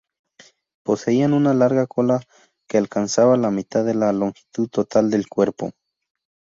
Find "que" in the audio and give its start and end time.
2.67-2.79